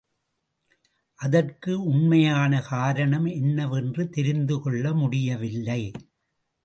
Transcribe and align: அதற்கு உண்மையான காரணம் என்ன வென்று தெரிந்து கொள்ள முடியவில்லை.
அதற்கு 1.19 1.83
உண்மையான 1.83 2.61
காரணம் 2.61 3.25
என்ன 3.25 3.67
வென்று 3.67 4.09
தெரிந்து 4.09 4.59
கொள்ள 4.59 4.93
முடியவில்லை. 4.93 5.81